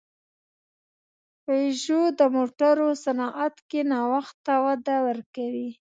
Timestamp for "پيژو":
1.43-2.01